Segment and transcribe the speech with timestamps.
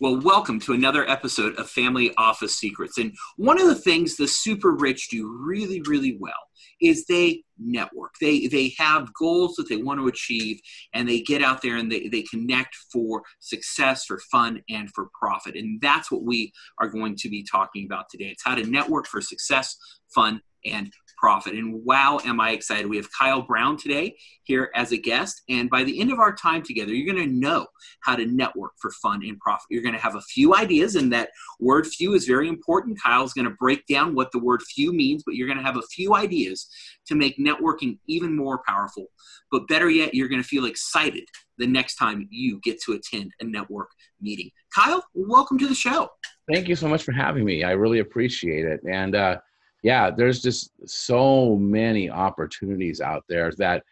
[0.00, 2.98] Well, welcome to another episode of Family Office Secrets.
[2.98, 6.34] And one of the things the super rich do really, really well
[6.80, 8.14] is they network.
[8.20, 10.60] They they have goals that they want to achieve
[10.94, 15.08] and they get out there and they, they connect for success, for fun, and for
[15.20, 15.56] profit.
[15.56, 18.26] And that's what we are going to be talking about today.
[18.26, 19.76] It's how to network for success,
[20.14, 21.54] fun, and profit.
[21.54, 22.88] And wow, am I excited.
[22.88, 25.42] We have Kyle Brown today here as a guest.
[25.48, 27.66] And by the end of our time together, you're going to know
[28.02, 29.66] how to network for fun and profit.
[29.70, 33.00] You're going to have a few ideas, and that word few is very important.
[33.02, 35.76] Kyle's going to break down what the word few means, but you're going to have
[35.76, 36.68] a few ideas
[37.06, 39.06] to make networking even more powerful.
[39.50, 41.24] But better yet, you're going to feel excited
[41.58, 43.88] the next time you get to attend a network
[44.20, 44.50] meeting.
[44.72, 46.08] Kyle, welcome to the show.
[46.52, 47.64] Thank you so much for having me.
[47.64, 48.80] I really appreciate it.
[48.88, 49.38] And, uh,
[49.82, 53.84] yeah, there's just so many opportunities out there that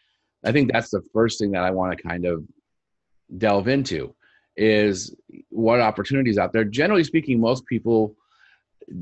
[0.45, 2.45] I think that's the first thing that I want to kind of
[3.39, 4.15] delve into
[4.57, 5.15] is
[5.51, 6.65] what opportunities out there.
[6.65, 8.17] Generally speaking, most people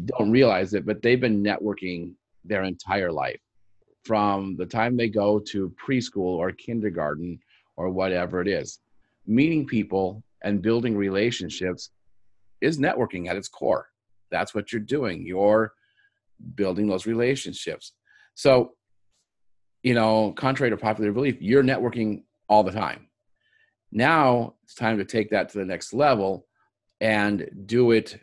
[0.06, 2.12] don't realize it, but they've been networking
[2.44, 3.40] their entire life
[4.04, 7.38] from the time they go to preschool or kindergarten
[7.76, 8.80] or whatever it is.
[9.26, 11.90] Meeting people and building relationships
[12.60, 13.88] is networking at its core.
[14.30, 15.26] That's what you're doing.
[15.26, 15.72] You're
[16.54, 17.92] building those relationships.
[18.34, 18.72] So,
[19.82, 23.08] you know, contrary to popular belief, you're networking all the time.
[23.92, 26.46] Now it's time to take that to the next level
[27.00, 28.18] and do it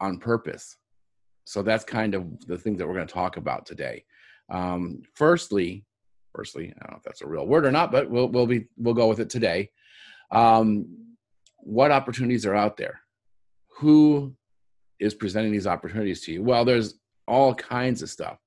[0.00, 0.76] on purpose.
[1.44, 4.04] So that's kind of the things that we're going to talk about today.
[4.50, 5.84] Um, firstly,
[6.34, 8.66] firstly, I don't know if that's a real word or not, but we'll we'll be
[8.76, 9.70] we'll go with it today.
[10.30, 10.86] Um,
[11.58, 13.00] what opportunities are out there?
[13.78, 14.34] Who
[14.98, 16.42] is presenting these opportunities to you?
[16.42, 16.94] Well, there's
[17.26, 18.38] all kinds of stuff.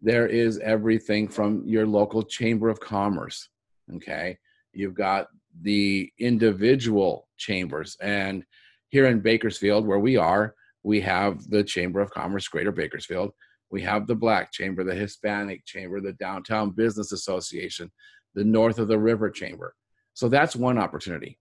[0.00, 3.48] There is everything from your local chamber of commerce.
[3.96, 4.38] Okay.
[4.72, 5.26] You've got
[5.62, 7.96] the individual chambers.
[8.00, 8.44] And
[8.88, 13.32] here in Bakersfield, where we are, we have the Chamber of Commerce, Greater Bakersfield.
[13.70, 17.90] We have the Black Chamber, the Hispanic Chamber, the Downtown Business Association,
[18.34, 19.74] the North of the River Chamber.
[20.14, 21.38] So that's one opportunity.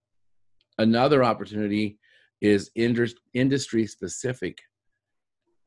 [0.77, 1.97] Another opportunity
[2.41, 4.57] is industry specific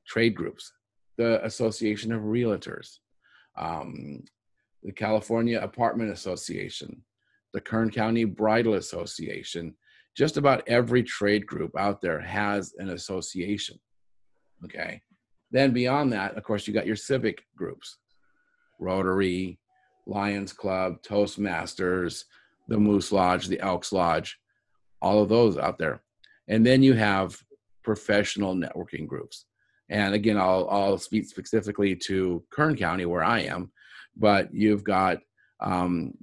[0.07, 0.73] trade groups
[1.17, 2.99] the Association of Realtors,
[3.57, 4.25] um,
[4.83, 7.03] the California Apartment Association,
[7.53, 9.75] the Kern County Bridal Association.
[10.17, 13.79] Just about every trade group out there has an association.
[14.65, 15.01] Okay.
[15.51, 17.99] Then beyond that, of course, you got your civic groups
[18.79, 19.59] Rotary,
[20.07, 22.25] Lions Club, Toastmasters,
[22.69, 24.39] the Moose Lodge, the Elks Lodge,
[25.01, 26.03] all of those out there.
[26.49, 27.41] And then you have
[27.85, 29.47] professional networking groups
[29.93, 33.71] and again, I'll, I'll speak specifically to Kern County where I am,
[34.17, 35.19] but you've got
[35.61, 36.15] um,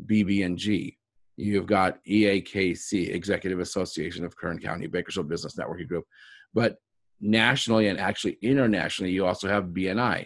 [1.38, 6.06] you've got EAKC, Executive Association of Kern County Bakersfield Business Networking Group,
[6.54, 6.78] but
[7.22, 10.26] nationally and actually internationally, you also have BNI,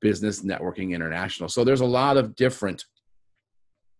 [0.00, 1.48] Business Networking International.
[1.48, 2.84] So there's a lot of different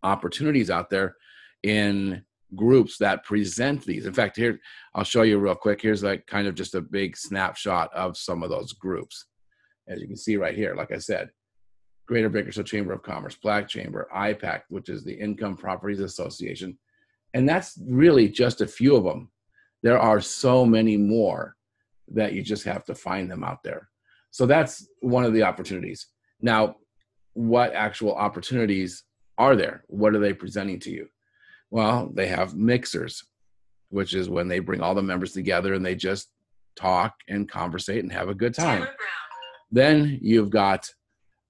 [0.05, 1.17] opportunities out there
[1.65, 2.23] in
[2.55, 4.07] groups that present these.
[4.07, 4.61] In fact, here
[4.95, 5.83] I'll show you real quick.
[5.83, 9.27] Here's like kind of just a big snapshot of some of those groups.
[9.89, 11.31] As you can see right here, like I said,
[12.07, 16.79] Greater Bakersfield Chamber of Commerce, Black Chamber, IPAC, which is the Income Properties Association.
[17.35, 19.31] And that's really just a few of them.
[19.83, 21.57] There are so many more
[22.09, 23.89] that you just have to find them out there.
[24.31, 26.07] So that's one of the opportunities.
[26.41, 26.77] Now,
[27.35, 29.03] what actual opportunities
[29.39, 29.85] are there?
[29.89, 31.09] What are they presenting to you?
[31.71, 33.25] Well, they have mixers,
[33.89, 36.29] which is when they bring all the members together and they just
[36.77, 38.87] talk and conversate and have a good time.
[39.71, 40.89] Then you've got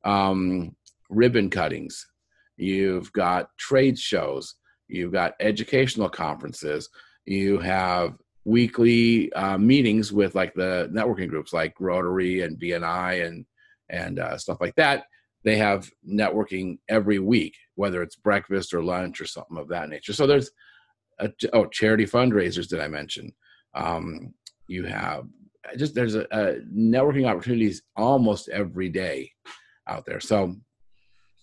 [0.05, 0.75] um,
[1.11, 2.07] ribbon cuttings,
[2.57, 4.55] you've got trade shows,
[4.89, 6.89] you've got educational conferences,
[7.27, 13.45] you have weekly uh, meetings with like the networking groups like Rotary and BNI and
[13.89, 15.05] and uh, stuff like that
[15.47, 20.13] they have networking every week, whether it's breakfast or lunch or something of that nature.
[20.13, 20.51] So there's
[21.21, 23.33] a, oh charity fundraisers did I mention?
[23.73, 24.35] Um,
[24.67, 25.27] you have
[25.77, 29.31] just there's a, a networking opportunities almost every day
[29.87, 30.19] out there.
[30.19, 30.57] So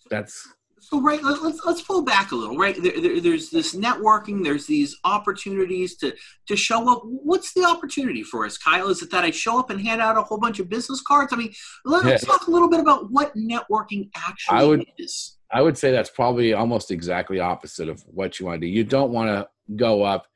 [0.10, 0.48] that's
[0.84, 2.82] so right let's let's pull back a little right?
[2.82, 6.14] There, there, there's this networking there's these opportunities to
[6.48, 7.02] to show up.
[7.06, 8.90] What's the opportunity for us kyle?
[8.90, 11.32] Is it that i show up and hand out a whole bunch of business cards?
[11.34, 11.54] I mean
[11.86, 12.18] let's yeah.
[12.18, 15.38] talk a little bit about what networking actually I would, is.
[15.52, 18.72] I would say that's probably almost exactly opposite of what you want to do.
[18.72, 20.28] You don't want to go up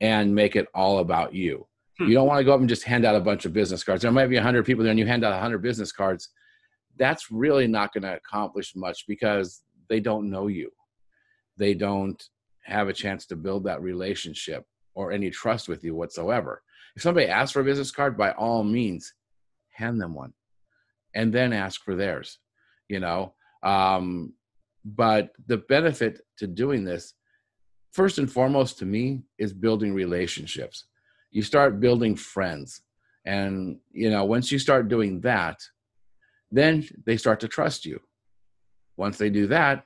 [0.00, 1.66] and make it all about you.
[1.98, 2.08] Hmm.
[2.08, 4.02] you don't want to go up and just hand out a bunch of business cards.
[4.02, 6.28] There might be 100 people there and you hand out 100 business cards.
[6.98, 10.70] That's really not going to accomplish much because they don't know you
[11.56, 12.22] they don't
[12.64, 16.62] have a chance to build that relationship or any trust with you whatsoever.
[16.94, 19.12] If somebody asks for a business card, by all means,
[19.72, 20.32] hand them one
[21.14, 22.38] and then ask for theirs,
[22.88, 23.34] you know.
[23.62, 24.34] Um,
[24.84, 27.14] but the benefit to doing this,
[27.92, 30.84] first and foremost to me, is building relationships.
[31.30, 32.82] You start building friends.
[33.24, 35.58] And, you know, once you start doing that,
[36.50, 38.00] then they start to trust you.
[38.96, 39.84] Once they do that,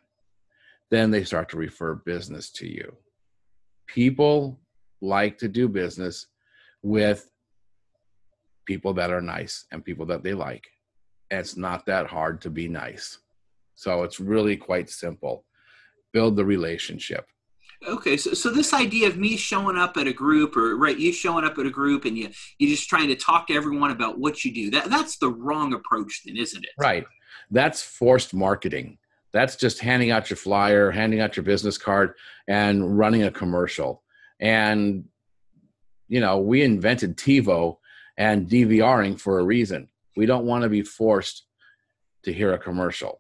[0.91, 2.97] then they start to refer business to you.
[3.87, 4.61] People
[5.01, 6.27] like to do business
[6.83, 7.31] with
[8.67, 10.67] people that are nice and people that they like.
[11.31, 13.19] And it's not that hard to be nice.
[13.75, 15.45] So it's really quite simple.
[16.13, 17.27] Build the relationship.
[17.89, 21.13] Okay, so, so this idea of me showing up at a group or right, you
[21.13, 22.29] showing up at a group and you
[22.59, 24.71] you just trying to talk to everyone about what you do.
[24.71, 26.71] That that's the wrong approach then, isn't it?
[26.79, 27.07] Right.
[27.51, 28.99] That's forced marketing.
[29.33, 32.15] That's just handing out your flyer, handing out your business card
[32.49, 34.03] and running a commercial.
[34.41, 35.05] And
[36.09, 37.77] you know, we invented TiVo
[38.19, 39.89] and DVRing for a reason.
[40.17, 41.45] We don't want to be forced
[42.25, 43.20] to hear a commercial.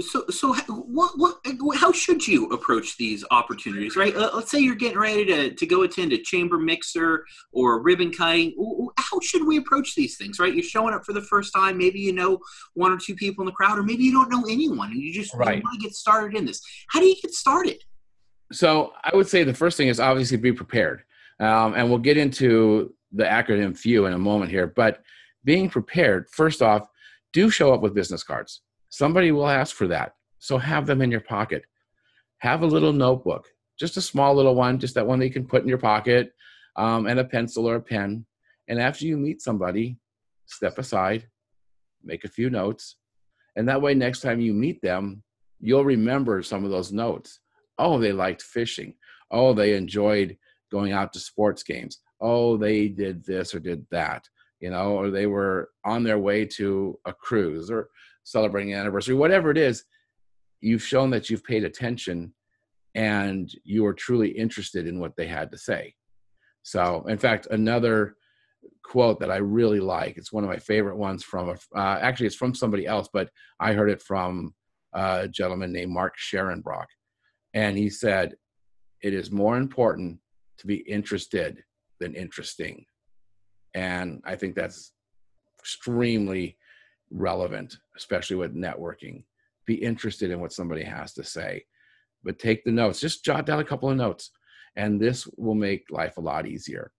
[0.00, 1.36] So, so what, what,
[1.76, 4.14] how should you approach these opportunities, right?
[4.14, 8.12] Uh, let's say you're getting ready to, to go attend a chamber mixer or ribbon
[8.12, 8.54] cutting.
[8.98, 10.54] How should we approach these things, right?
[10.54, 11.78] You're showing up for the first time.
[11.78, 12.38] Maybe you know
[12.74, 15.12] one or two people in the crowd, or maybe you don't know anyone and you
[15.12, 15.62] just right.
[15.62, 16.60] want to get started in this.
[16.88, 17.82] How do you get started?
[18.52, 21.02] So, I would say the first thing is obviously be prepared.
[21.40, 24.66] Um, and we'll get into the acronym FEW in a moment here.
[24.66, 25.02] But
[25.44, 26.88] being prepared, first off,
[27.32, 28.62] do show up with business cards.
[28.88, 30.14] Somebody will ask for that.
[30.38, 31.64] So have them in your pocket.
[32.38, 33.48] Have a little notebook,
[33.78, 36.32] just a small little one, just that one that you can put in your pocket,
[36.76, 38.26] um, and a pencil or a pen.
[38.68, 39.98] And after you meet somebody,
[40.46, 41.28] step aside,
[42.04, 42.96] make a few notes.
[43.56, 45.22] And that way, next time you meet them,
[45.60, 47.40] you'll remember some of those notes.
[47.78, 48.94] Oh, they liked fishing.
[49.30, 50.36] Oh, they enjoyed
[50.70, 52.00] going out to sports games.
[52.20, 54.28] Oh, they did this or did that,
[54.60, 57.88] you know, or they were on their way to a cruise or
[58.26, 59.84] celebrating an anniversary, whatever it is.
[60.60, 62.34] You've shown that you've paid attention
[62.94, 65.94] and you are truly interested in what they had to say.
[66.62, 68.16] So, in fact, another
[68.82, 72.26] quote that I really like, it's one of my favorite ones from, a, uh, actually,
[72.26, 73.30] it's from somebody else, but
[73.60, 74.54] I heard it from
[74.92, 76.86] a gentleman named Mark Scherenbrock.
[77.54, 78.34] And he said,
[79.02, 80.18] It is more important
[80.58, 81.62] to be interested
[82.00, 82.86] than interesting.
[83.74, 84.92] And I think that's
[85.60, 86.56] extremely
[87.10, 89.24] relevant, especially with networking.
[89.66, 91.64] Be interested in what somebody has to say,
[92.22, 93.00] but take the notes.
[93.00, 94.30] Just jot down a couple of notes,
[94.76, 96.92] and this will make life a lot easier.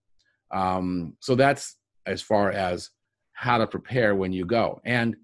[0.51, 2.89] Um, so that's as far as
[3.33, 4.81] how to prepare when you go.
[4.86, 5.15] And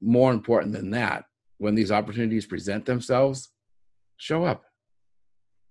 [0.00, 1.24] more important than that,
[1.58, 3.50] when these opportunities present themselves,
[4.16, 4.64] show up.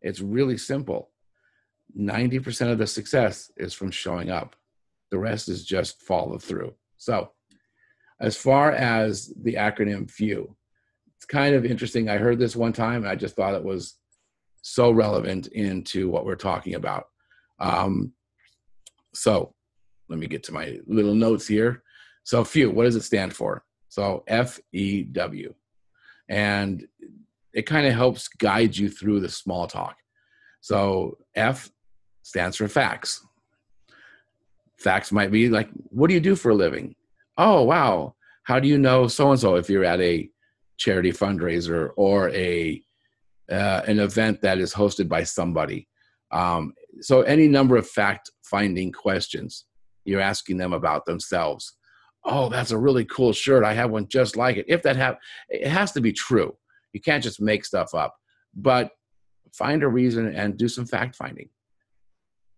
[0.01, 1.09] It's really simple.
[1.97, 4.55] 90% of the success is from showing up.
[5.09, 6.73] The rest is just follow through.
[6.97, 7.31] So,
[8.21, 10.55] as far as the acronym FEW,
[11.17, 12.07] it's kind of interesting.
[12.07, 13.97] I heard this one time and I just thought it was
[14.61, 17.07] so relevant into what we're talking about.
[17.59, 18.13] Um,
[19.13, 19.53] so,
[20.07, 21.83] let me get to my little notes here.
[22.23, 23.63] So, FEW, what does it stand for?
[23.89, 25.53] So, F E W.
[26.29, 26.87] And
[27.53, 29.97] it kind of helps guide you through the small talk.
[30.61, 31.71] So, F
[32.21, 33.25] stands for facts.
[34.77, 36.95] Facts might be like, what do you do for a living?
[37.37, 38.15] Oh, wow.
[38.43, 40.29] How do you know so and so if you're at a
[40.77, 42.81] charity fundraiser or a
[43.51, 45.87] uh, an event that is hosted by somebody?
[46.31, 49.65] Um, so any number of fact finding questions
[50.05, 51.73] you're asking them about themselves.
[52.23, 53.63] Oh, that's a really cool shirt.
[53.63, 54.65] I have one just like it.
[54.67, 55.17] If that have,
[55.49, 56.55] it has to be true.
[56.93, 58.15] You can't just make stuff up.
[58.55, 58.91] But
[59.53, 61.49] find a reason and do some fact finding.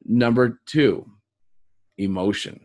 [0.05, 1.09] Number two,
[1.97, 2.59] emotion.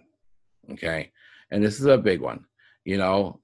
[0.73, 1.13] Okay.
[1.51, 2.45] And this is a big one,
[2.89, 3.39] you know,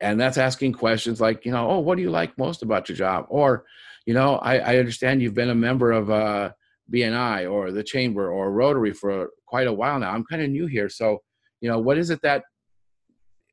[0.00, 2.94] and that's asking questions like, you know, oh, what do you like most about your
[2.94, 3.26] job?
[3.28, 3.64] Or,
[4.06, 6.52] you know, I, I understand you've been a member of uh,
[6.94, 10.12] BNI or the Chamber or Rotary for quite a while now.
[10.12, 10.88] I'm kind of new here.
[10.88, 11.18] So,
[11.60, 12.44] you know, what is it that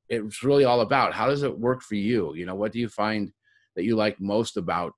[0.07, 1.13] it's really all about?
[1.13, 2.35] How does it work for you?
[2.35, 3.31] You know, what do you find
[3.75, 4.93] that you like most about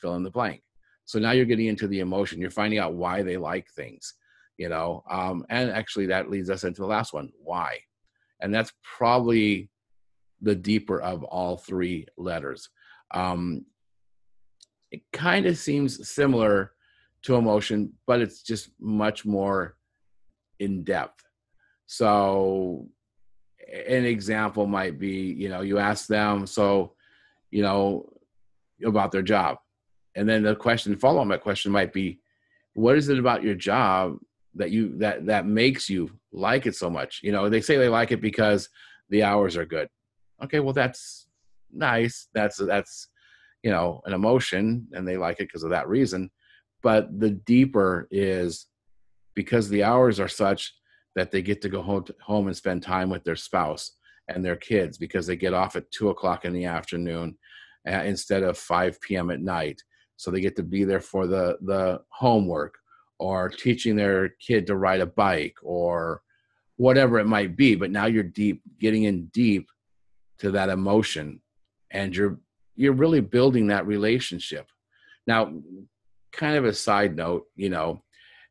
[0.00, 0.62] fill in the blank?
[1.04, 2.40] So now you're getting into the emotion.
[2.40, 4.14] You're finding out why they like things
[4.58, 7.78] you know um, and actually that leads us into the last one why
[8.40, 9.69] and that's probably
[10.40, 12.68] the deeper of all three letters.
[13.12, 13.64] Um,
[14.90, 16.72] it kind of seems similar
[17.22, 19.76] to emotion but it's just much more
[20.58, 21.24] in depth.
[21.86, 22.88] So
[23.68, 26.94] an example might be you know you ask them so
[27.50, 28.08] you know
[28.84, 29.58] about their job.
[30.16, 32.20] And then the question follow-up question might be
[32.74, 34.18] what is it about your job
[34.54, 37.20] that you that that makes you like it so much?
[37.22, 38.68] You know they say they like it because
[39.10, 39.88] the hours are good
[40.42, 41.28] okay well that's
[41.72, 43.08] nice that's that's
[43.62, 46.30] you know an emotion and they like it because of that reason
[46.82, 48.66] but the deeper is
[49.34, 50.74] because the hours are such
[51.16, 53.92] that they get to go home, home and spend time with their spouse
[54.28, 57.36] and their kids because they get off at two o'clock in the afternoon
[57.88, 59.30] uh, instead of 5 p.m.
[59.30, 59.82] at night.
[60.16, 62.74] So they get to be there for the, the homework
[63.18, 66.22] or teaching their kid to ride a bike or
[66.76, 67.74] whatever it might be.
[67.74, 69.68] But now you're deep, getting in deep
[70.40, 71.40] to that emotion
[71.90, 72.38] and you're
[72.76, 74.66] you're really building that relationship.
[75.26, 75.52] Now,
[76.32, 78.02] kind of a side note, you know,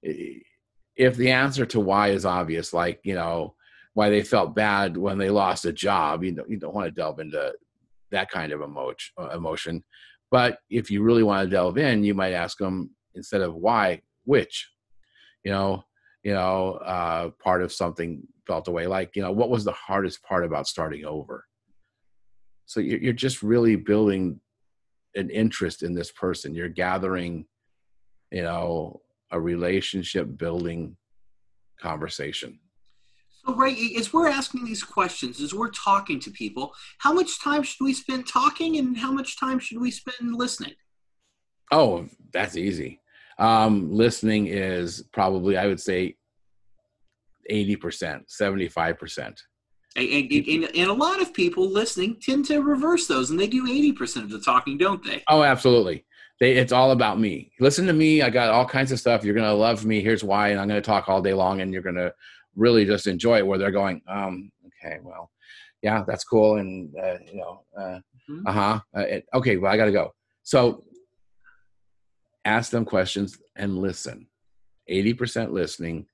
[0.03, 3.55] if the answer to why is obvious, like, you know,
[3.93, 6.91] why they felt bad when they lost a job, you don't, you don't want to
[6.91, 7.53] delve into
[8.11, 9.83] that kind of emotion, uh, emotion.
[10.29, 14.01] But if you really want to delve in, you might ask them instead of why,
[14.25, 14.69] which,
[15.43, 15.83] you know,
[16.23, 18.85] you know, uh, part of something felt away.
[18.87, 21.45] Like, you know, what was the hardest part about starting over?
[22.69, 24.39] So you're, you're just really building
[25.15, 26.53] an interest in this person.
[26.53, 27.45] You're gathering,
[28.31, 30.95] you know, a relationship building
[31.81, 32.59] conversation.
[33.43, 37.63] So, right, as we're asking these questions, as we're talking to people, how much time
[37.63, 40.75] should we spend talking and how much time should we spend listening?
[41.71, 43.01] Oh, that's easy.
[43.39, 46.17] Um, listening is probably, I would say,
[47.49, 49.39] 80%, 75%.
[49.95, 53.65] And, and, and, a lot of people listening tend to reverse those and they do
[53.65, 55.23] 80% of the talking, don't they?
[55.27, 56.05] Oh, absolutely.
[56.39, 57.51] They, it's all about me.
[57.59, 58.21] Listen to me.
[58.21, 59.23] I got all kinds of stuff.
[59.23, 60.01] You're going to love me.
[60.01, 60.49] Here's why.
[60.49, 62.13] And I'm going to talk all day long and you're going to
[62.55, 65.31] really just enjoy it where they're going, um, okay, well,
[65.81, 66.57] yeah, that's cool.
[66.57, 68.47] And, uh, you know, uh, mm-hmm.
[68.47, 68.79] uh-huh.
[68.95, 70.13] Uh, it, okay, well, I got to go.
[70.43, 70.83] So
[72.45, 74.27] ask them questions and listen.
[74.89, 76.05] 80% listening,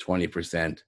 [0.00, 0.80] 20%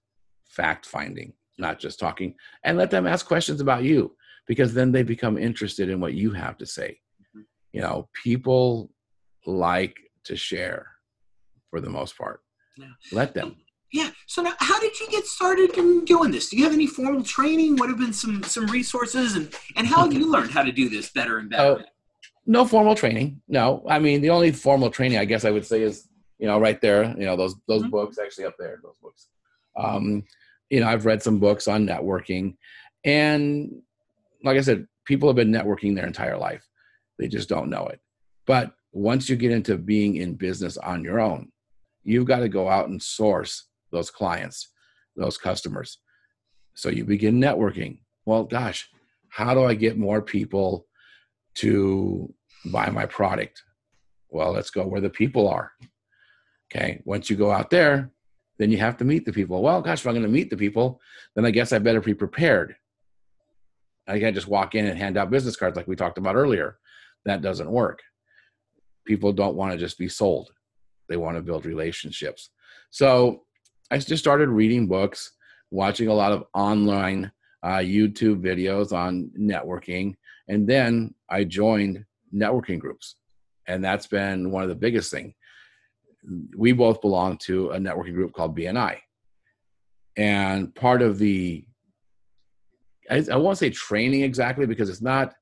[0.45, 4.15] fact finding not just talking, and let them ask questions about you
[4.47, 6.99] because then they become interested in what you have to say.
[7.21, 7.41] Mm-hmm.
[7.71, 8.91] You know, people
[9.45, 10.87] like to share
[11.69, 12.41] for the most part.
[12.77, 12.87] Yeah.
[13.11, 13.55] Let them.
[13.91, 14.09] Yeah.
[14.27, 16.49] So now, how did you get started in doing this?
[16.49, 17.75] Do you have any formal training?
[17.75, 20.89] What have been some some resources, and and how have you learned how to do
[20.89, 21.79] this better and better?
[21.79, 21.83] Uh,
[22.45, 23.41] no formal training.
[23.47, 26.07] No, I mean the only formal training I guess I would say is
[26.39, 27.03] you know right there.
[27.17, 27.91] You know those those mm-hmm.
[27.91, 28.79] books actually up there.
[28.81, 29.27] Those books.
[29.77, 30.23] Um,
[30.71, 32.55] you know, I've read some books on networking,
[33.03, 33.81] and
[34.43, 36.65] like I said, people have been networking their entire life.
[37.19, 37.99] They just don't know it.
[38.47, 41.51] But once you get into being in business on your own,
[42.03, 44.69] you've got to go out and source those clients,
[45.15, 45.99] those customers.
[46.73, 47.99] So you begin networking.
[48.25, 48.89] Well, gosh,
[49.29, 50.87] how do I get more people
[51.55, 52.33] to
[52.65, 53.61] buy my product?
[54.29, 55.71] Well, let's go where the people are.
[56.73, 57.01] Okay.
[57.03, 58.11] Once you go out there,
[58.61, 59.63] then you have to meet the people.
[59.63, 61.01] Well, gosh, if I'm going to meet the people,
[61.35, 62.75] then I guess I better be prepared.
[64.07, 66.77] I can't just walk in and hand out business cards like we talked about earlier.
[67.25, 68.03] That doesn't work.
[69.03, 70.51] People don't want to just be sold,
[71.09, 72.51] they want to build relationships.
[72.91, 73.45] So
[73.89, 75.31] I just started reading books,
[75.71, 77.31] watching a lot of online
[77.63, 80.13] uh, YouTube videos on networking,
[80.49, 83.15] and then I joined networking groups.
[83.65, 85.33] And that's been one of the biggest things
[86.57, 88.97] we both belong to a networking group called BNI.
[90.17, 91.65] And part of the,
[93.09, 95.33] I, I won't say training exactly because it's not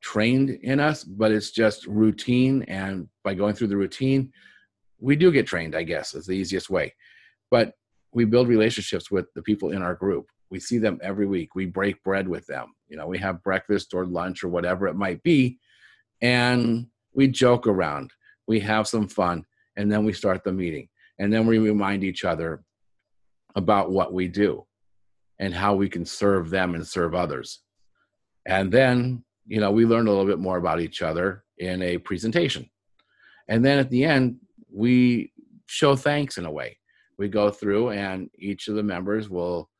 [0.00, 2.62] trained in us, but it's just routine.
[2.64, 4.32] And by going through the routine,
[4.98, 6.94] we do get trained, I guess, is the easiest way.
[7.50, 7.74] But
[8.12, 10.26] we build relationships with the people in our group.
[10.50, 11.54] We see them every week.
[11.54, 12.74] We break bread with them.
[12.88, 15.58] You know, we have breakfast or lunch or whatever it might be.
[16.22, 18.12] And we joke around.
[18.46, 19.44] We have some fun
[19.76, 20.88] and then we start the meeting.
[21.18, 22.62] And then we remind each other
[23.54, 24.66] about what we do
[25.38, 27.60] and how we can serve them and serve others.
[28.46, 31.98] And then you know we learn a little bit more about each other in a
[31.98, 32.68] presentation.
[33.48, 34.36] And then at the end
[34.70, 35.32] we
[35.66, 36.78] show thanks in a way.
[37.18, 39.70] We go through and each of the members will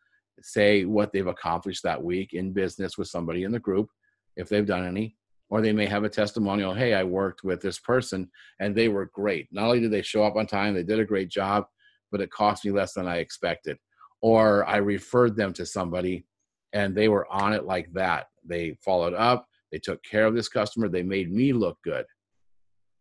[0.41, 3.89] say what they've accomplished that week in business with somebody in the group
[4.37, 5.17] if they've done any
[5.49, 8.29] or they may have a testimonial hey i worked with this person
[8.61, 9.49] and they were great.
[9.53, 11.67] Not only did they show up on time they did a great job
[12.11, 13.79] but it cost me less than i expected.
[14.21, 16.27] Or i referred them to somebody
[16.73, 18.27] and they were on it like that.
[18.45, 22.07] They followed up they took care of this customer they made me look good.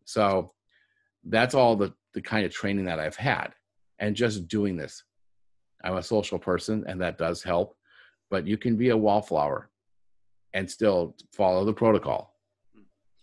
[0.06, 0.54] So
[1.24, 3.54] that's all the, the kind of training that i've had
[4.00, 5.04] and just doing this.
[5.84, 7.76] I'm a social person and that does help
[8.32, 9.70] but you can be a wallflower
[10.54, 12.35] and still follow the protocol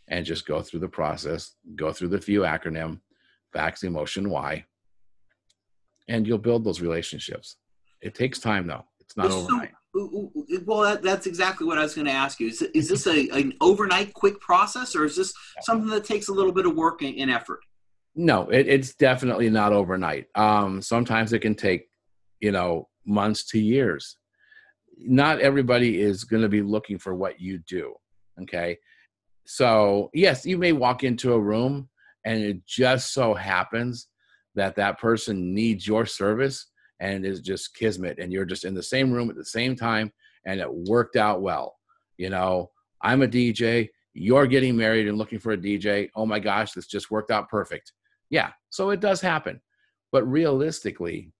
[0.08, 3.00] and just go through the process, go through the few acronym,
[3.52, 4.64] facts, emotion, why,
[6.08, 7.56] and you'll build those relationships.
[8.00, 8.84] It takes time though.
[9.00, 9.72] It's not So- overnight.
[10.64, 12.48] well, that, that's exactly what I was going to ask you.
[12.48, 16.32] Is, is this a, an overnight quick process, or is this something that takes a
[16.32, 17.60] little bit of work and, and effort?
[18.14, 20.26] No, it, it's definitely not overnight.
[20.34, 21.88] Um, sometimes it can take,
[22.40, 24.16] you know, months to years.
[24.98, 27.94] Not everybody is going to be looking for what you do.
[28.42, 28.78] Okay.
[29.44, 31.88] So, yes, you may walk into a room
[32.24, 34.08] and it just so happens
[34.54, 36.66] that that person needs your service
[37.00, 40.12] and is just kismet and you're just in the same room at the same time
[40.46, 41.76] and it worked out well.
[42.16, 42.70] You know,
[43.02, 46.10] I'm a DJ, you're getting married and looking for a DJ.
[46.14, 47.92] Oh my gosh, this just worked out perfect.
[48.30, 49.60] Yeah, so it does happen.
[50.12, 51.32] But realistically,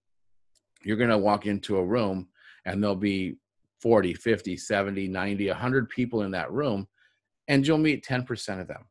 [0.83, 2.27] you're going to walk into a room
[2.65, 3.35] and there'll be
[3.81, 6.87] 40, 50, 70, 90, 100 people in that room,
[7.47, 8.85] and you'll meet 10% of them.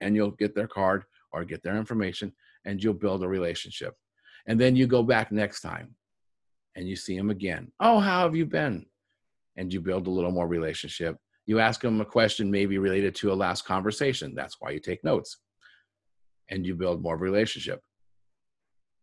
[0.00, 2.32] And you'll get their card or get their information,
[2.64, 3.94] and you'll build a relationship.
[4.46, 5.94] And then you go back next time
[6.76, 7.72] and you see them again.
[7.80, 8.86] Oh, how have you been?
[9.56, 11.16] And you build a little more relationship.
[11.46, 14.34] You ask them a question maybe related to a last conversation.
[14.34, 15.38] That's why you take notes
[16.50, 17.80] and you build more relationship.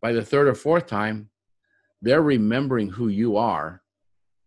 [0.01, 1.29] By the third or fourth time,
[2.01, 3.81] they're remembering who you are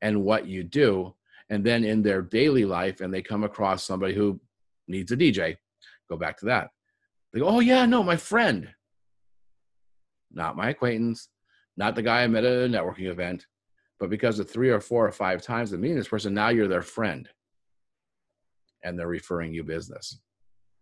[0.03, 1.15] and what you do.
[1.51, 4.41] And then in their daily life, and they come across somebody who
[4.89, 5.57] needs a DJ,
[6.09, 6.71] go back to that.
[7.33, 8.69] They go, Oh, yeah, no, my friend.
[10.33, 11.29] Not my acquaintance,
[11.77, 13.47] not the guy I met at a networking event,
[14.01, 16.69] but because of three or four or five times of meeting this person, now you're
[16.69, 17.29] their friend
[18.83, 20.19] and they're referring you business.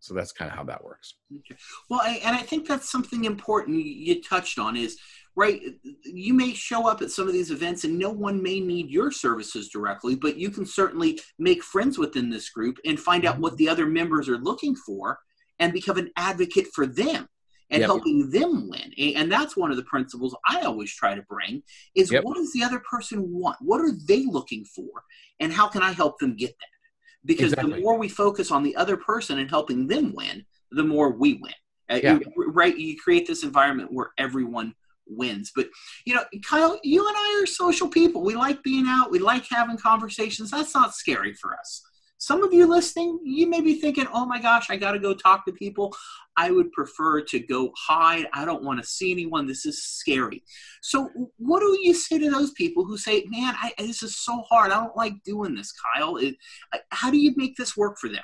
[0.01, 1.15] So that's kind of how that works.
[1.33, 1.57] Okay.
[1.89, 4.99] Well, I, and I think that's something important you, you touched on is
[5.35, 5.61] right.
[6.05, 9.11] You may show up at some of these events and no one may need your
[9.11, 13.57] services directly, but you can certainly make friends within this group and find out what
[13.57, 15.19] the other members are looking for
[15.59, 17.27] and become an advocate for them
[17.71, 17.87] and Yep.
[17.87, 18.93] helping them win.
[19.17, 21.63] And that's one of the principles I always try to bring
[21.95, 22.25] is Yep.
[22.25, 23.57] what does the other person want?
[23.61, 25.05] What are they looking for?
[25.41, 26.67] And how can I help them get that?
[27.25, 31.13] Because the more we focus on the other person and helping them win, the more
[31.13, 31.55] we win.
[31.89, 32.19] Uh, Yeah.
[32.37, 32.77] right?
[32.77, 34.75] You create this environment where everyone
[35.07, 35.53] wins.
[35.55, 35.69] But
[36.05, 38.23] you know, Kyle, you and I are social people.
[38.23, 39.11] We like being out.
[39.11, 40.51] We like having conversations.
[40.51, 41.83] That's not scary for us.
[42.19, 45.13] Some of you listening, you may be thinking, "Oh my gosh, I got to go
[45.13, 45.95] talk to people."
[46.37, 48.27] I would prefer to go hide.
[48.33, 49.47] I don't want to see anyone.
[49.47, 50.43] This is scary.
[50.83, 54.43] So, what do you say to those people who say, "Man, I, this is so
[54.49, 54.71] hard.
[54.71, 56.37] I don't like doing this." Kyle, It-
[56.91, 58.23] how do you make this work for them?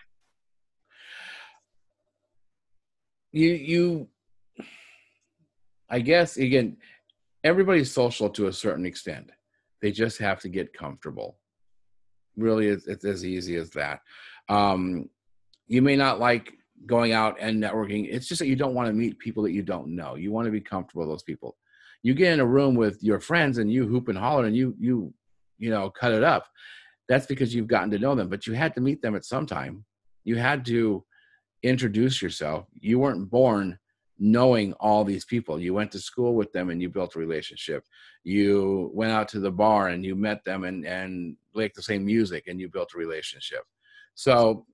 [3.32, 4.08] you you
[5.90, 6.76] i guess again
[7.44, 9.30] everybody's social to a certain extent.
[9.80, 11.38] They just have to get comfortable.
[12.36, 14.00] Really it's, it's as easy as that.
[14.48, 15.08] Um,
[15.66, 16.52] you may not like
[16.86, 18.06] going out and networking.
[18.10, 20.14] It's just that you don't want to meet people that you don't know.
[20.14, 21.56] You want to be comfortable with those people.
[22.02, 24.74] You get in a room with your friends and you hoop and holler and you
[24.78, 25.12] you
[25.58, 26.46] you know cut it up.
[27.08, 29.46] That's because you've gotten to know them but you had to meet them at some
[29.46, 29.84] time.
[30.24, 31.04] You had to
[31.62, 32.66] introduce yourself.
[32.74, 33.78] You weren't born
[34.18, 35.60] knowing all these people.
[35.60, 37.84] You went to school with them and you built a relationship.
[38.24, 42.04] You went out to the bar and you met them and and liked the same
[42.04, 43.62] music and you built a relationship.
[44.14, 44.66] So,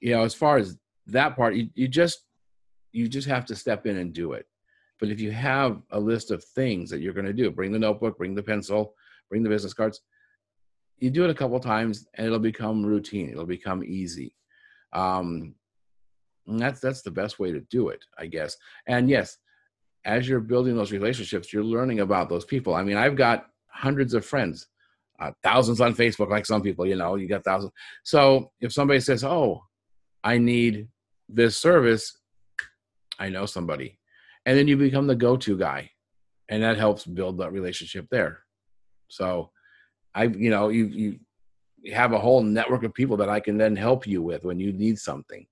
[0.00, 0.76] you know, as far as
[1.08, 2.20] that part, you, you just
[2.92, 4.46] you just have to step in and do it.
[4.98, 7.78] But if you have a list of things that you're going to do, bring the
[7.78, 8.94] notebook, bring the pencil,
[9.28, 10.00] bring the business cards.
[10.98, 13.28] You do it a couple times and it'll become routine.
[13.28, 14.34] It'll become easy.
[14.94, 15.54] Um,
[16.46, 18.56] and that's that's the best way to do it, I guess.
[18.86, 19.36] And yes,
[20.04, 22.74] as you're building those relationships, you're learning about those people.
[22.74, 24.68] I mean, I've got hundreds of friends,
[25.20, 26.86] uh, thousands on Facebook, like some people.
[26.86, 27.72] You know, you got thousands.
[28.04, 29.64] So if somebody says, "Oh,
[30.22, 30.88] I need
[31.28, 32.20] this service,"
[33.18, 33.98] I know somebody,
[34.44, 35.90] and then you become the go-to guy,
[36.48, 38.40] and that helps build that relationship there.
[39.08, 39.50] So,
[40.14, 41.18] I, you know, you you
[41.82, 44.60] you have a whole network of people that I can then help you with when
[44.60, 45.46] you need something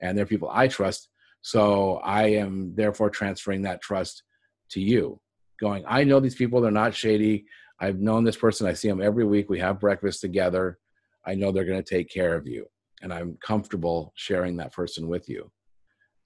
[0.00, 1.08] and they're people I trust.
[1.42, 4.22] So I am therefore transferring that trust
[4.70, 5.20] to you,
[5.60, 7.46] going, I know these people, they're not shady.
[7.80, 9.48] I've known this person, I see them every week.
[9.48, 10.78] We have breakfast together.
[11.26, 12.66] I know they're going to take care of you.
[13.02, 15.50] And I'm comfortable sharing that person with you.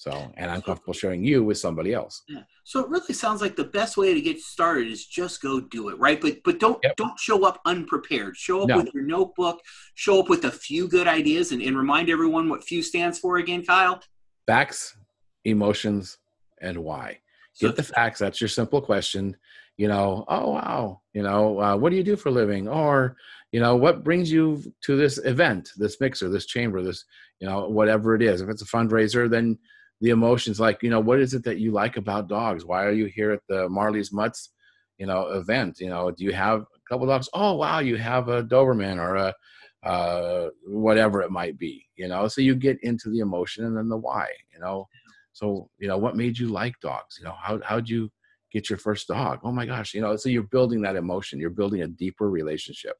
[0.01, 2.23] So, and I'm comfortable sharing you with somebody else.
[2.27, 2.45] Yeah.
[2.65, 5.91] So it really sounds like the best way to get started is just go do
[5.91, 6.19] it, right?
[6.19, 6.97] But but don't Yep.
[6.97, 8.35] don't show up unprepared.
[8.35, 8.79] Show up No.
[8.79, 9.61] with your notebook.
[9.97, 13.37] Show up with a few good ideas, and, and remind everyone what "few" stands for
[13.37, 14.01] again, Kyle.
[14.47, 14.97] Facts,
[15.45, 16.17] emotions,
[16.63, 17.19] and why.
[17.53, 19.37] So, get the facts that's your simple question
[19.77, 23.17] you know oh wow you know uh, what do you do for a living or
[23.53, 27.05] you know what brings you to this event this mixer this chamber this
[27.39, 29.59] you know whatever it is if it's a fundraiser then
[30.01, 32.65] the emotions like you know what is it that you like about dogs?
[32.65, 34.51] Why are you here at the marley's mutts
[34.99, 35.81] you know event?
[35.81, 37.29] You know do you have a couple dogs?
[37.35, 39.35] Oh wow you have a doberman or a
[39.83, 42.29] uh, whatever it might be you know?
[42.29, 44.89] So you get into the emotion and then the why you know?
[45.33, 47.17] So you know what made you like dogs?
[47.19, 48.11] You know how how'd you
[48.53, 49.41] get your first dog?
[49.45, 51.41] Oh my gosh you know so you're building that emotion.
[51.41, 52.97] You're building a deeper relationship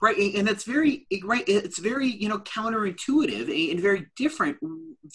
[0.00, 4.56] right and it's very right it's very you know counterintuitive and very different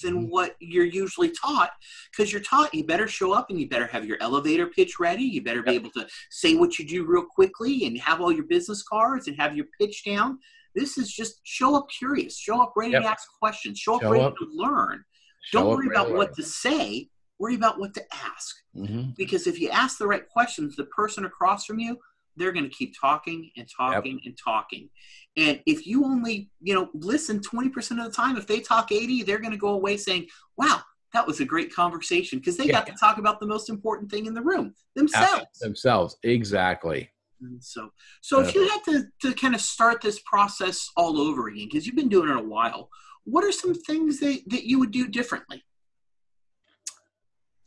[0.02, 0.30] than mm-hmm.
[0.30, 1.72] what you're usually taught
[2.12, 5.24] because you're taught you better show up and you better have your elevator pitch ready
[5.24, 8.46] you better be able to say what you do real quickly and have all your
[8.46, 10.38] business cards and have your pitch down
[10.76, 13.04] this is just show up curious show up ready yep.
[13.04, 14.36] to ask questions show up ready up.
[14.36, 15.04] to learn
[15.44, 17.08] show don't worry about what to say
[17.40, 19.10] worry about what to ask mm-hmm.
[19.18, 21.98] because if you ask the right questions the person across from you
[22.36, 24.22] they're going to keep talking and talking yep.
[24.26, 24.90] and talking.
[25.36, 29.24] And if you only, you know, listen 20% of the time, if they talk 80,
[29.24, 30.82] they're going to go away saying, wow,
[31.14, 32.74] that was a great conversation because they yeah.
[32.74, 35.60] got to talk about the most important thing in the room themselves.
[35.60, 37.10] Themselves, exactly.
[37.42, 37.90] And so,
[38.22, 41.86] so if you had to, to kind of start this process all over again, because
[41.86, 42.90] you've been doing it a while,
[43.26, 45.64] what are some things that, that you would do differently?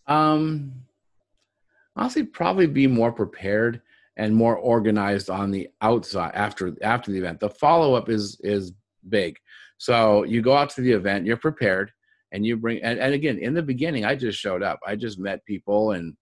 [0.06, 0.72] Um,
[1.94, 3.82] honestly, probably be more prepared
[4.16, 7.40] and more organized on the outside after after the event.
[7.40, 8.72] The follow up is is
[9.08, 9.36] big.
[9.78, 11.92] So you go out to the event, you're prepared,
[12.32, 14.80] and you bring and, and again in the beginning, I just showed up.
[14.86, 16.16] I just met people, and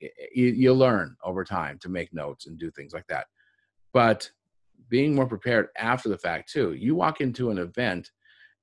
[0.00, 3.26] you, you learn over time to make notes and do things like that.
[3.92, 4.30] But
[4.88, 6.72] being more prepared after the fact too.
[6.72, 8.10] You walk into an event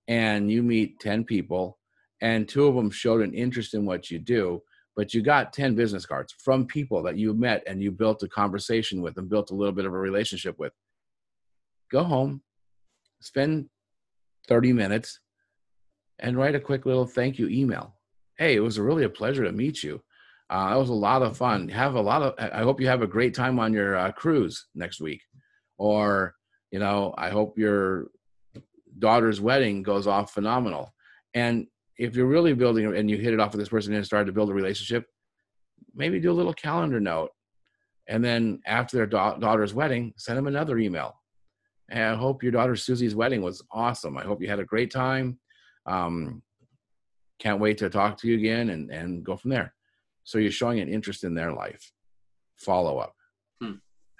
[0.07, 1.77] and you meet ten people,
[2.21, 4.61] and two of them showed an interest in what you do
[4.97, 8.27] but you got 10 business cards from people that you met and you built a
[8.27, 10.73] conversation with and built a little bit of a relationship with.
[11.91, 12.41] Go home,
[13.21, 13.69] spend
[14.47, 15.19] 30 minutes,
[16.17, 17.95] and write a quick little thank you email.
[18.39, 20.01] Hey, it was really a pleasure to meet you.
[20.49, 21.69] Uh, that was a lot of fun.
[21.69, 22.33] Have a lot of.
[22.39, 25.21] I hope you have a great time on your uh, cruise next week,
[25.77, 26.35] or
[26.71, 28.07] you know, I hope your
[28.97, 30.93] daughter's wedding goes off phenomenal.
[31.33, 34.25] And if you're really building and you hit it off with this person and started
[34.25, 35.05] to build a relationship,
[35.95, 37.31] maybe do a little calendar note.
[38.07, 41.19] And then after their da- daughter's wedding, send them another email.
[41.89, 44.17] And I hope your daughter Susie's wedding was awesome.
[44.17, 45.39] I hope you had a great time.
[45.85, 46.41] Um,
[47.39, 49.73] can't wait to talk to you again and, and go from there.
[50.23, 51.91] So you're showing an interest in their life.
[52.57, 53.15] Follow up
[53.61, 53.73] hmm.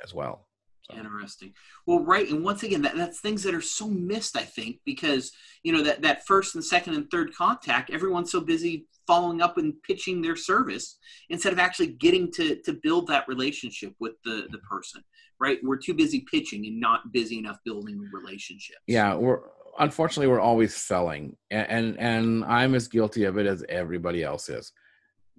[0.04, 0.47] as well.
[0.90, 0.98] So.
[0.98, 1.54] Interesting.
[1.86, 5.32] Well, right, and once again, that, that's things that are so missed, I think, because
[5.64, 9.58] you know that that first and second and third contact, everyone's so busy following up
[9.58, 10.98] and pitching their service
[11.30, 15.04] instead of actually getting to to build that relationship with the the person.
[15.40, 18.80] Right, we're too busy pitching and not busy enough building relationships.
[18.88, 19.42] Yeah, we're
[19.80, 24.48] unfortunately we're always selling, and and, and I'm as guilty of it as everybody else
[24.48, 24.72] is.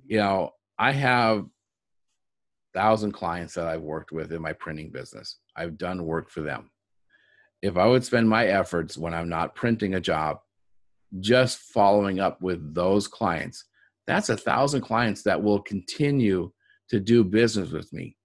[0.07, 1.47] You know, I have
[2.79, 5.39] thousand clients that I've worked with in my printing business.
[5.57, 6.71] I've done work for them.
[7.61, 10.39] If I would spend my efforts when I'm not printing a job,
[11.19, 13.65] just following up with those clients,
[14.07, 16.53] that's a thousand clients that will continue
[16.91, 18.17] to do business with me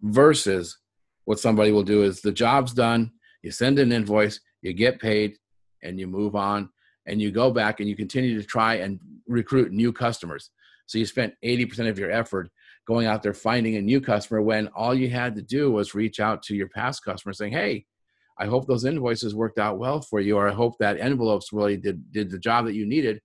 [0.00, 0.78] versus
[1.26, 5.36] what somebody will do is the job's done, you send an invoice, you get paid,
[5.82, 6.70] and you move on,
[7.04, 10.48] and you go back and you continue to try and recruit new customers.
[10.86, 12.48] So you spent 80% of your effort
[12.88, 16.20] going out there finding a new customer when all you had to do was reach
[16.20, 17.84] out to your past customer saying, Hey,
[18.38, 21.76] I hope those invoices worked out well for you, or I hope that envelopes really
[21.76, 23.20] did, did the job that you needed.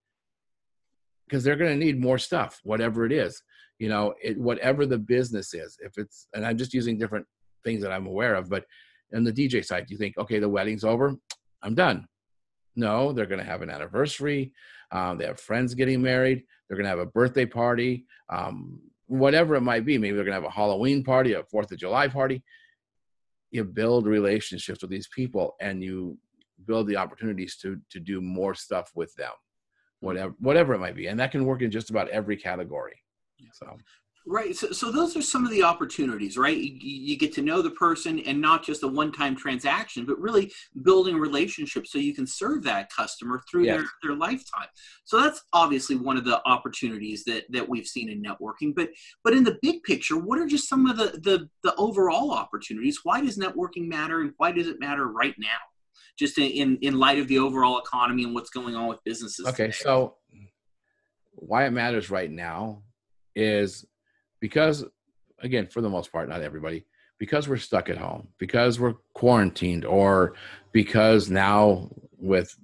[1.25, 3.41] Because they're going to need more stuff, whatever it is,
[3.79, 5.77] you know, it, whatever the business is.
[5.79, 7.25] If it's, and I'm just using different
[7.63, 8.65] things that I'm aware of, but
[9.15, 11.15] on the DJ side, you think, okay, the wedding's over,
[11.61, 12.05] I'm done.
[12.75, 14.51] No, they're going to have an anniversary.
[14.91, 16.43] Um, they have friends getting married.
[16.67, 18.07] They're going to have a birthday party.
[18.29, 18.81] Um,
[19.13, 19.97] whatever it might be.
[19.97, 22.43] Maybe they're going to have a Halloween party, a Fourth of July party.
[23.51, 26.17] You build relationships with these people, and you
[26.65, 29.31] build the opportunities to to do more stuff with them,
[29.99, 32.95] whatever whatever it might be, and that can work in just about every category.
[33.53, 33.77] So
[34.25, 34.55] Right.
[34.55, 36.55] So, so those are some of the opportunities, right?
[36.55, 40.17] You, you get to know the person and not just a one time transaction, but
[40.17, 40.49] really
[40.83, 43.77] building relationships so you can serve that customer through yes.
[43.77, 44.67] their, their lifetime.
[45.03, 48.73] So that's obviously one of the opportunities that, that we've seen in networking.
[48.73, 48.91] But
[49.25, 52.99] but in the big picture, what are just some of the, the, the overall opportunities?
[53.03, 55.49] Why does networking matter and why does it matter right now?
[56.17, 59.47] Just in, in light of the overall economy and what's going on with businesses.
[59.47, 59.77] Okay, today.
[59.81, 60.15] so
[61.31, 62.83] why it matters right now
[63.35, 63.85] is
[64.43, 64.83] because
[65.39, 66.85] again for the most part not everybody
[67.17, 70.33] because we're stuck at home because we're quarantined or
[70.73, 72.55] because now with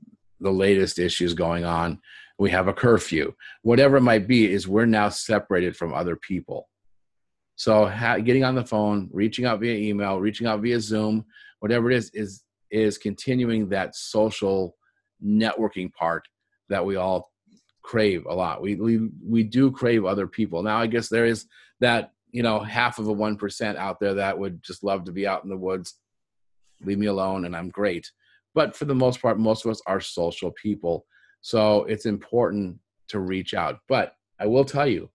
[0.41, 1.99] the latest issues going on
[2.39, 6.69] we have a curfew, whatever it might be, is we're now separated from other people.
[7.57, 11.25] So ha- getting on the phone, reaching out via email, reaching out via Zoom,
[11.59, 14.77] whatever it is, is is continuing that social
[15.23, 16.27] networking part
[16.69, 17.29] that we all
[17.83, 18.61] crave a lot.
[18.61, 20.63] We we we do crave other people.
[20.63, 21.45] Now I guess there is
[21.79, 25.11] that you know half of a one percent out there that would just love to
[25.11, 25.95] be out in the woods,
[26.81, 28.11] leave me alone, and I'm great.
[28.55, 31.05] But for the most part, most of us are social people,
[31.41, 33.79] so it's important to reach out.
[33.87, 35.09] But I will tell you,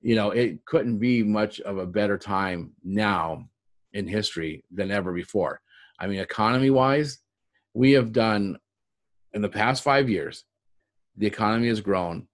[0.00, 3.48] you know, it couldn't be much of a better time now
[3.92, 5.60] in history than ever before.
[5.98, 7.18] I mean, economy wise,
[7.74, 8.58] we have done
[9.32, 10.44] in the past five years,
[11.16, 12.26] the economy has grown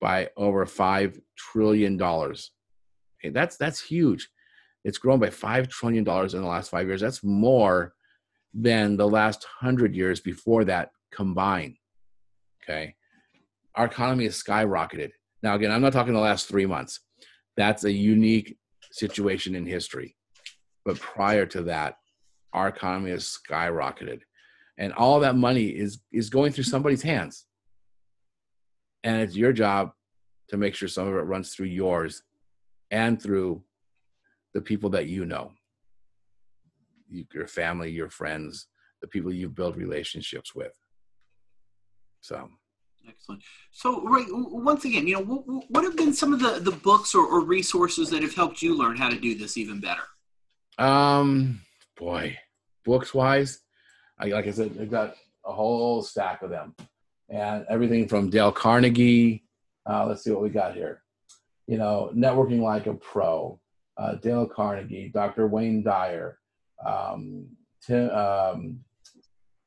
[0.00, 2.50] by over five trillion dollars.
[3.30, 4.28] That's that's huge.
[4.84, 7.00] It's grown by five trillion dollars in the last five years.
[7.00, 7.94] That's more
[8.54, 11.76] than the last hundred years before that combined.
[12.62, 12.94] Okay,
[13.74, 15.10] our economy has skyrocketed.
[15.42, 17.00] Now, again, I'm not talking the last three months.
[17.56, 18.56] That's a unique
[18.92, 20.16] situation in history.
[20.84, 21.96] But prior to that,
[22.52, 24.20] our economy has skyrocketed.
[24.78, 27.46] And all that money is is going through somebody's hands.
[29.04, 29.92] And it's your job
[30.48, 32.22] to make sure some of it runs through yours
[32.92, 33.64] and through
[34.54, 35.50] the people that you know
[37.08, 38.68] your family, your friends,
[39.00, 40.72] the people you build relationships with.
[42.20, 42.48] So
[43.08, 43.42] Excellent.
[43.72, 47.16] So, right, once again, you know, what, what have been some of the, the books
[47.16, 50.02] or, or, resources that have helped you learn how to do this even better?
[50.78, 51.60] Um,
[51.96, 52.38] boy,
[52.84, 53.58] books wise,
[54.20, 56.76] I, like I said, I've got a whole stack of them,
[57.28, 59.44] and everything from Dale Carnegie.
[59.84, 61.02] Uh, let's see what we got here.
[61.66, 63.58] You know, networking like a pro.
[63.96, 65.46] Uh, Dale Carnegie, Dr.
[65.46, 66.38] Wayne Dyer,
[66.84, 67.46] um,
[67.86, 68.80] Tim, um,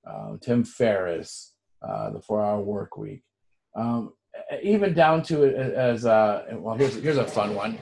[0.06, 1.54] uh, Tim Ferriss,
[1.88, 3.24] uh, the Four Hour Work Week
[3.76, 4.14] um,
[4.62, 6.76] even down to it as uh, well.
[6.76, 7.78] Here's here's a fun one.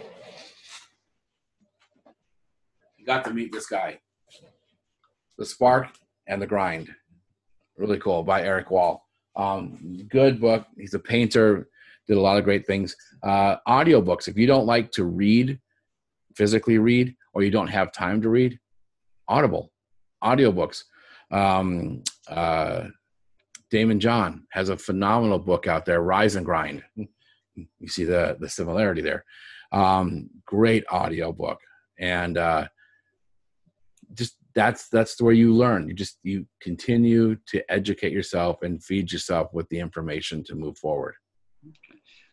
[2.98, 4.00] You got to meet this guy,
[5.38, 5.90] the Spark
[6.28, 6.90] and the Grind.
[7.78, 9.08] Really cool by Erik Wahl.
[9.36, 10.66] Um, good book.
[10.78, 11.70] He's a painter.
[12.08, 12.96] Did a lot of great things.
[13.24, 14.28] Uh, audiobooks.
[14.28, 15.60] If you don't like to read,
[16.36, 18.60] physically read, or you don't have time to read,
[19.28, 19.72] Audible,
[20.24, 20.84] audiobooks.
[21.32, 22.86] Um, uh,
[23.72, 26.84] Daymond John has a phenomenal book out there, Rise and Grind.
[27.80, 29.24] You see the the similarity there.
[29.72, 31.60] Um, great audiobook.
[32.00, 32.68] and uh,
[34.16, 35.88] just that's that's where you learn.
[35.88, 40.80] You just you continue to educate yourself and feed yourself with the information to move
[40.80, 41.14] forward.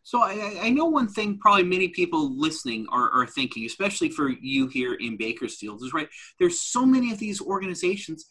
[0.03, 4.31] So I, I, know one thing probably many people listening are, are thinking, especially for
[4.31, 6.09] you here in Bakersfield, is right.
[6.39, 8.27] There's so many of these organizations,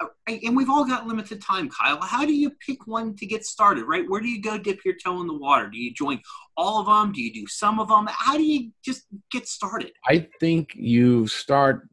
[0.00, 2.00] uh, and we've all got limited time, Kyle.
[2.00, 4.08] How do you pick one to get started, right?
[4.08, 5.68] Where do you go dip your toe in the water?
[5.68, 6.20] Do you join
[6.56, 7.12] all of them?
[7.12, 8.08] Do you do some of them?
[8.08, 9.92] How do you just get started?
[10.06, 11.88] I think you start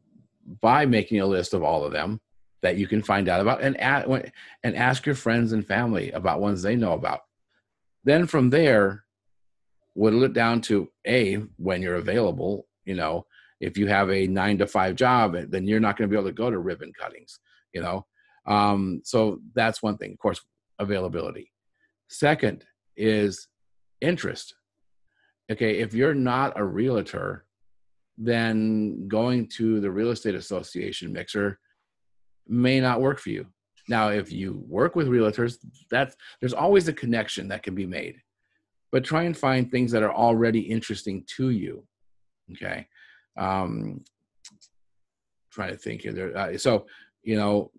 [0.60, 2.20] by making a list of all of them
[2.62, 6.62] that you can find out about and and ask your friends and family about ones
[6.62, 7.20] they know about.
[8.04, 9.04] Then from there,
[9.98, 12.66] whittle it down to a when you're available.
[12.84, 13.26] You know,
[13.60, 16.30] if you have a nine to five job, then you're not going to be able
[16.30, 17.38] to go to ribbon cuttings
[17.72, 18.06] you know?
[18.46, 20.40] Um, so that's one thing of course
[20.78, 21.52] availability.
[22.08, 22.64] Second
[22.96, 23.48] is
[24.00, 24.54] interest.
[25.50, 27.44] Okay if you're not a realtor
[28.20, 31.60] then going to the real estate association mixer
[32.48, 33.46] may not work for you.
[33.88, 35.56] Now if you work with realtors
[35.90, 38.16] that's there's always a connection that can be made
[38.90, 41.84] but try and find things that are already interesting to you
[42.52, 42.86] okay
[43.36, 44.02] um
[45.50, 46.86] trying to think here there uh, so
[47.28, 47.70] you know,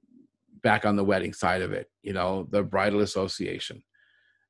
[0.61, 3.81] back on the wedding side of it, you know, the bridal association.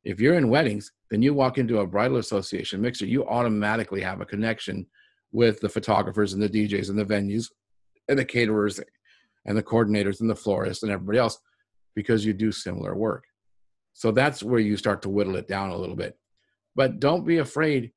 [0.03, 4.19] If you're in weddings, then you walk into a bridal association mixer, you automatically have
[4.19, 4.85] a connection
[5.31, 7.45] with the photographers and the DJs and the venues
[8.09, 8.81] and the caterers
[9.45, 11.39] and the coordinators and the florists and everybody else
[11.95, 13.23] because you do similar work.
[13.93, 16.17] So that's where you start to whittle it down a little bit.
[16.75, 17.91] But don't be afraid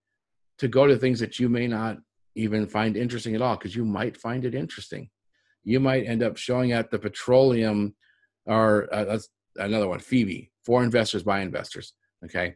[0.59, 1.99] to go to things that you may not
[2.35, 5.11] even find interesting at all because you might find it interesting.
[5.65, 7.95] You might end up showing at the petroleum
[8.47, 12.55] or uh, that's another one phoebe for investors by investors okay?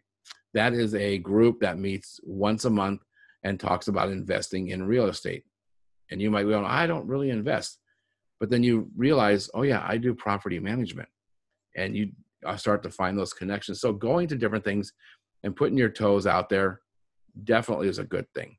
[0.54, 3.02] That is a group that meets once a month
[3.42, 5.44] and talks about investing in real estate.
[6.10, 7.78] And you might be going i don't really invest.
[8.38, 11.08] But then you realize oh yeah i do property management.
[11.76, 12.12] And you
[12.44, 13.80] uh, start to find those connections.
[13.80, 14.92] So going to different things
[15.46, 16.80] and putting your toes out there
[17.44, 18.58] definitely is a good thing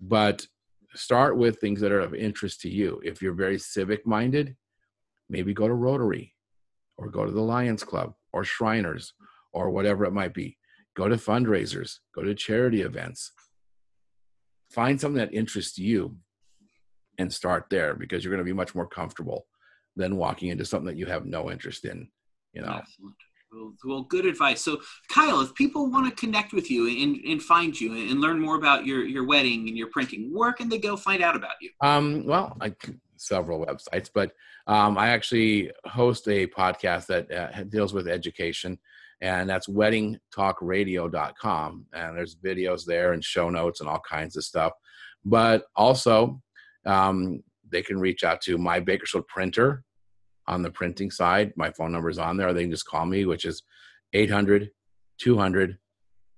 [0.00, 0.46] but
[0.94, 3.00] start with things that are of interest to you.
[3.04, 4.56] If you're very civic minded,
[5.28, 6.34] maybe go to Rotary
[6.96, 9.12] or go to the Lions Club or Shriners
[9.52, 10.56] or whatever it might be.
[10.96, 13.30] go to fundraisers, go to charity events.
[14.70, 16.16] Find something that interests you
[17.16, 19.46] and start there because you're going to be much more comfortable
[19.96, 22.08] than walking into something that you have no interest in,
[22.52, 22.78] you know.
[22.78, 23.16] Excellent.
[23.84, 24.62] Well, good advice.
[24.62, 28.38] So, Kyle, if people want to connect with you and, and find you and learn
[28.38, 31.56] more about your, your wedding and your printing, where can they go find out about
[31.60, 31.70] you?
[31.80, 32.72] Um, well, I,
[33.16, 34.30] several websites, but
[34.66, 38.78] um, I actually host a podcast that uh, deals with education,
[39.20, 41.86] and that's weddingtalkradio.com.
[41.92, 44.74] And there's videos there and show notes and all kinds of stuff.
[45.24, 46.40] But also,
[46.86, 49.82] um, they can reach out to my Bakersfield printer
[50.50, 51.52] on the printing side.
[51.56, 52.52] My phone number is on there.
[52.52, 53.62] They can just call me, which is
[54.12, 54.70] 800
[55.18, 55.78] 200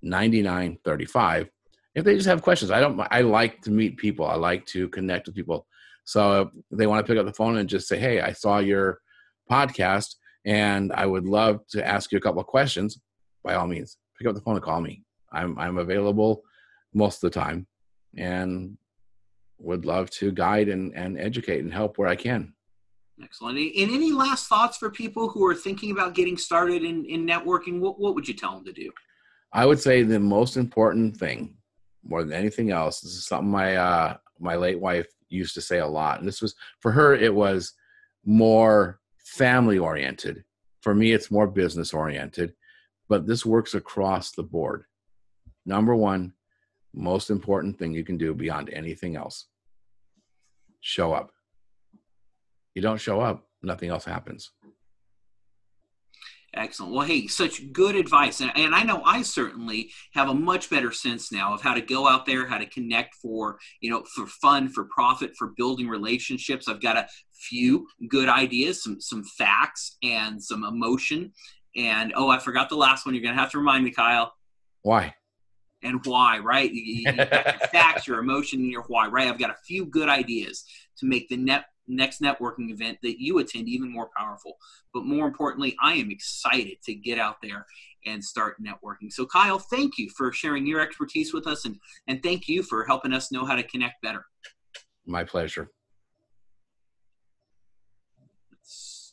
[0.03, 1.49] 9935.
[1.95, 4.25] If they just have questions, I don't, I like to meet people.
[4.25, 5.67] I like to connect with people.
[6.05, 8.99] So they want to pick up the phone and just say, Hey, I saw your
[9.49, 12.99] podcast and I would love to ask you a couple of questions.
[13.43, 15.03] By all means, pick up the phone and call me.
[15.31, 16.43] I'm, I'm available
[16.93, 17.67] most of the time
[18.17, 18.77] and
[19.59, 22.53] would love to guide and, and educate and help where I can.
[23.21, 23.57] Excellent.
[23.57, 27.79] And any last thoughts for people who are thinking about getting started in, in networking?
[27.79, 28.91] What, what would you tell them to do?
[29.53, 31.55] I would say the most important thing,
[32.03, 35.79] more than anything else, this is something my uh, my late wife used to say
[35.79, 36.19] a lot.
[36.19, 37.73] And this was for her, it was
[38.25, 40.43] more family oriented.
[40.81, 42.53] For me, it's more business oriented.
[43.09, 44.85] But this works across the board.
[45.65, 46.33] Number one,
[46.93, 49.47] most important thing you can do beyond anything else
[50.81, 51.31] show up
[52.75, 54.51] you don't show up, nothing else happens.
[56.55, 56.93] Excellent.
[56.93, 58.39] Well, hey, such good advice.
[58.39, 61.81] And, and, I know I certainly have a much better sense now of how to
[61.81, 65.87] go out there, how to connect for, you know, for fun, for profit, for building
[65.87, 66.67] relationships.
[66.67, 71.33] I've got a few good ideas, some some facts and some emotion.
[71.75, 73.15] And oh, I forgot the last one.
[73.15, 74.31] You're gonna have to remind me, Kyle.
[74.83, 75.15] Why?
[75.81, 76.71] And why, right?
[76.71, 79.27] You, you got your facts, your emotion, and your why, right?
[79.27, 80.65] I've got a few good ideas
[80.99, 84.57] to make the net next networking event that you attend even more powerful.
[84.93, 87.65] But more importantly, I am excited to get out there
[88.05, 89.11] and start networking.
[89.11, 92.85] So, Kyle, thank you for sharing your expertise with us, and, and thank you for
[92.85, 94.25] helping us know how to connect better.
[95.05, 95.69] My pleasure.